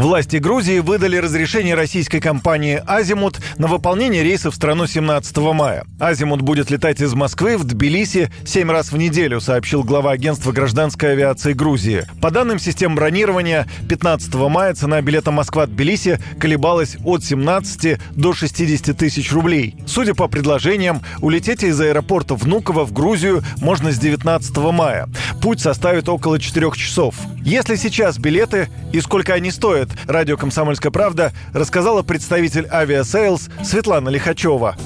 Власти 0.00 0.38
Грузии 0.38 0.78
выдали 0.78 1.18
разрешение 1.18 1.74
российской 1.74 2.20
компании 2.20 2.82
«Азимут» 2.86 3.38
на 3.58 3.66
выполнение 3.66 4.22
рейсов 4.22 4.54
в 4.54 4.56
страну 4.56 4.86
17 4.86 5.36
мая. 5.52 5.84
«Азимут» 5.98 6.40
будет 6.40 6.70
летать 6.70 7.02
из 7.02 7.12
Москвы 7.12 7.58
в 7.58 7.64
Тбилиси 7.64 8.30
7 8.46 8.70
раз 8.70 8.92
в 8.92 8.96
неделю, 8.96 9.42
сообщил 9.42 9.84
глава 9.84 10.12
агентства 10.12 10.52
гражданской 10.52 11.12
авиации 11.12 11.52
Грузии. 11.52 12.06
По 12.22 12.30
данным 12.30 12.58
систем 12.58 12.94
бронирования, 12.94 13.66
15 13.90 14.34
мая 14.48 14.72
цена 14.72 15.02
билета 15.02 15.32
Москва-Тбилиси 15.32 16.18
колебалась 16.38 16.96
от 17.04 17.22
17 17.22 18.00
до 18.12 18.32
60 18.32 18.96
тысяч 18.96 19.30
рублей. 19.30 19.76
Судя 19.86 20.14
по 20.14 20.28
предложениям, 20.28 21.02
улететь 21.20 21.62
из 21.62 21.78
аэропорта 21.78 22.36
Внуково 22.36 22.86
в 22.86 22.94
Грузию 22.94 23.42
можно 23.60 23.92
с 23.92 23.98
19 23.98 24.56
мая. 24.72 25.10
Путь 25.42 25.60
составит 25.60 26.08
около 26.08 26.40
4 26.40 26.70
часов. 26.74 27.16
Есть 27.44 27.65
ли 27.65 27.76
сейчас 27.76 28.18
билеты 28.18 28.70
и 28.92 29.00
сколько 29.00 29.34
они 29.34 29.50
стоят, 29.50 29.89
радио 30.06 30.36
«Комсомольская 30.36 30.92
правда» 30.92 31.32
рассказала 31.52 32.02
представитель 32.02 32.66
Aviasales 32.70 33.48
Светлана 33.62 34.08
Лихачева. 34.08 34.76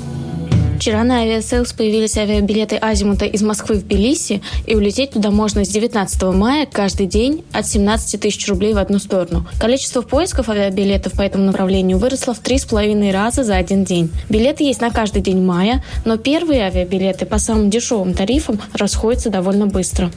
Вчера 0.84 1.04
на 1.04 1.20
Aviasales 1.20 1.72
появились 1.72 2.18
авиабилеты 2.18 2.76
Азимута 2.76 3.24
из 3.24 3.40
Москвы 3.42 3.76
в 3.76 3.84
Тбилиси, 3.84 4.42
и 4.66 4.74
улететь 4.74 5.12
туда 5.12 5.30
можно 5.30 5.64
с 5.64 5.68
19 5.68 6.22
мая 6.34 6.66
каждый 6.70 7.06
день 7.06 7.42
от 7.52 7.66
17 7.66 8.20
тысяч 8.20 8.46
рублей 8.48 8.74
в 8.74 8.78
одну 8.78 8.98
сторону. 8.98 9.46
Количество 9.58 10.02
поисков 10.02 10.48
авиабилетов 10.48 11.14
по 11.14 11.22
этому 11.22 11.44
направлению 11.44 11.96
выросло 11.96 12.34
в 12.34 12.40
три 12.40 12.58
с 12.58 12.64
половиной 12.64 13.12
раза 13.12 13.44
за 13.44 13.56
один 13.56 13.84
день. 13.84 14.10
Билеты 14.28 14.64
есть 14.64 14.80
на 14.80 14.90
каждый 14.90 15.22
день 15.22 15.42
мая, 15.42 15.82
но 16.04 16.18
первые 16.18 16.64
авиабилеты 16.64 17.24
по 17.24 17.38
самым 17.38 17.70
дешевым 17.70 18.12
тарифам 18.12 18.60
расходятся 18.74 19.30
довольно 19.30 19.66
быстро. 19.66 20.10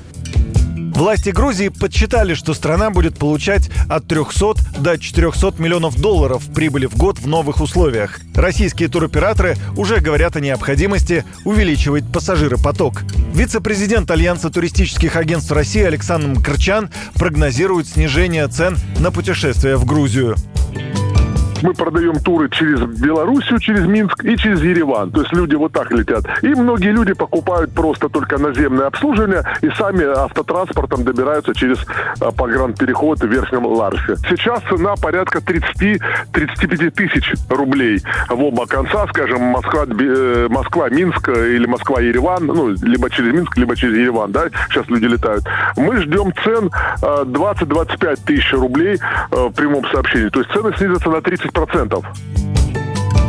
Власти 0.97 1.29
Грузии 1.29 1.67
подсчитали, 1.67 2.33
что 2.33 2.55
страна 2.55 2.89
будет 2.89 3.19
получать 3.19 3.69
от 3.87 4.07
300 4.07 4.55
до 4.79 4.97
400 4.97 5.61
миллионов 5.61 6.01
долларов 6.01 6.43
прибыли 6.55 6.87
в 6.87 6.97
год 6.97 7.19
в 7.19 7.27
новых 7.27 7.61
условиях. 7.61 8.19
Российские 8.33 8.89
туроператоры 8.89 9.57
уже 9.75 9.99
говорят 9.99 10.35
о 10.37 10.39
необходимости 10.39 11.23
увеличивать 11.45 12.11
пассажиропоток. 12.11 13.03
Вице-президент 13.31 14.09
Альянса 14.09 14.49
туристических 14.49 15.15
агентств 15.15 15.51
России 15.51 15.83
Александр 15.83 16.39
Мкрчан 16.39 16.89
прогнозирует 17.13 17.87
снижение 17.87 18.47
цен 18.47 18.75
на 18.97 19.11
путешествия 19.11 19.75
в 19.75 19.85
Грузию 19.85 20.35
мы 21.63 21.73
продаем 21.73 22.19
туры 22.19 22.49
через 22.49 22.81
Белоруссию, 22.81 23.59
через 23.59 23.85
Минск 23.85 24.23
и 24.23 24.37
через 24.37 24.61
Ереван. 24.61 25.11
То 25.11 25.21
есть 25.21 25.33
люди 25.33 25.55
вот 25.55 25.71
так 25.71 25.91
летят. 25.91 26.25
И 26.41 26.47
многие 26.49 26.91
люди 26.91 27.13
покупают 27.13 27.73
просто 27.73 28.09
только 28.09 28.37
наземное 28.37 28.87
обслуживание 28.87 29.43
и 29.61 29.69
сами 29.71 30.03
автотранспортом 30.03 31.03
добираются 31.03 31.53
через 31.53 31.79
а, 32.19 32.31
погранпереход 32.31 33.19
в 33.19 33.27
Верхнем 33.27 33.65
Ларсе. 33.65 34.15
Сейчас 34.29 34.61
цена 34.69 34.95
порядка 34.95 35.39
30-35 35.39 36.91
тысяч 36.91 37.33
рублей 37.49 38.01
в 38.29 38.43
оба 38.43 38.65
конца, 38.65 39.07
скажем, 39.07 39.41
Москва, 39.41 39.85
э, 39.87 40.47
Москва, 40.49 40.89
Минск 40.89 41.29
или 41.29 41.65
Москва, 41.65 42.01
Ереван, 42.01 42.45
ну, 42.45 42.69
либо 42.69 43.09
через 43.09 43.33
Минск, 43.33 43.57
либо 43.57 43.75
через 43.75 43.95
Ереван, 43.95 44.31
да, 44.31 44.45
сейчас 44.69 44.87
люди 44.87 45.05
летают. 45.05 45.43
Мы 45.75 45.97
ждем 46.01 46.33
цен 46.43 46.69
20-25 47.01 48.05
а, 48.05 48.15
тысяч 48.25 48.53
рублей 48.53 48.99
в 49.31 49.51
прямом 49.51 49.85
сообщении. 49.91 50.29
То 50.29 50.39
есть 50.39 50.51
цены 50.51 50.73
снизятся 50.77 51.09
на 51.09 51.21
30 51.21 51.46
10%. 51.51 52.36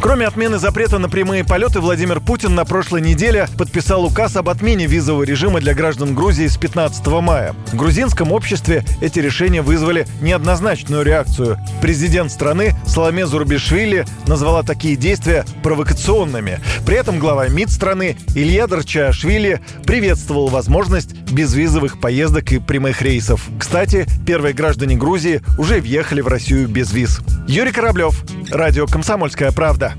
Кроме 0.01 0.27
отмены 0.27 0.59
запрета 0.59 0.99
на 0.99 1.09
прямые 1.09 1.45
полеты, 1.45 1.81
Владимир 1.81 2.21
Путин 2.21 2.55
на 2.55 2.65
прошлой 2.65 3.01
неделе 3.01 3.49
подписал 3.59 4.05
указ 4.05 4.37
об 4.37 4.49
отмене 4.49 4.87
визового 4.87 5.25
режима 5.25 5.61
для 5.61 5.75
граждан 5.75 6.15
Грузии 6.15 6.47
с 6.47 6.57
15 6.57 7.05
мая. 7.21 7.55
В 7.73 7.77
грузинском 7.77 8.31
обществе 8.31 8.85
эти 9.01 9.19
решения 9.19 9.61
вызвали 9.61 10.07
неоднозначную 10.21 11.03
реакцию. 11.03 11.59
Президент 11.83 12.31
страны 12.31 12.75
Соломе 12.87 13.27
Зурбишвили 13.27 14.07
назвала 14.29 14.63
такие 14.63 14.95
действия 14.95 15.45
провокационными. 15.65 16.61
При 16.87 16.97
этом 16.97 17.19
глава 17.19 17.49
МИД 17.49 17.71
страны 17.71 18.17
Илья 18.37 18.69
Дарчашвили 18.69 19.61
приветствовал 19.85 20.47
возможность 20.47 21.13
безвизовых 21.31 22.01
поездок 22.01 22.53
и 22.53 22.59
прямых 22.59 23.03
рейсов. 23.03 23.45
Кстати, 23.59 24.07
первые 24.25 24.55
граждане 24.55 24.97
Грузии 24.97 25.43
уже 25.59 25.81
въехали 25.81 26.21
в 26.21 26.29
Россию 26.29 26.69
без 26.69 26.93
виз. 26.93 27.21
Юрий 27.49 27.73
Кораблев, 27.73 28.25
Радио 28.51 28.87
«Комсомольская 28.87 29.53
правда». 29.53 29.95